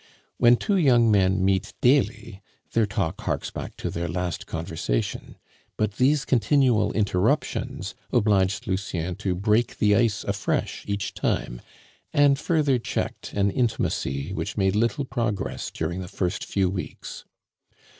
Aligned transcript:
When 0.37 0.55
two 0.55 0.77
young 0.77 1.11
men 1.11 1.45
meet 1.45 1.75
daily, 1.79 2.41
their 2.71 2.87
talk 2.87 3.21
harks 3.21 3.51
back 3.51 3.77
to 3.77 3.91
their 3.91 4.07
last 4.07 4.47
conversation; 4.47 5.35
but 5.77 5.97
these 5.97 6.25
continual 6.25 6.91
interruptions 6.93 7.93
obliged 8.11 8.65
Lucien 8.65 9.13
to 9.17 9.35
break 9.35 9.77
the 9.77 9.95
ice 9.95 10.23
afresh 10.23 10.83
each 10.87 11.13
time, 11.13 11.61
and 12.11 12.39
further 12.39 12.79
checked 12.79 13.33
an 13.33 13.51
intimacy 13.51 14.33
which 14.33 14.57
made 14.57 14.75
little 14.75 15.05
progress 15.05 15.69
during 15.69 15.99
the 15.99 16.07
first 16.07 16.45
few 16.45 16.67
weeks. 16.67 17.25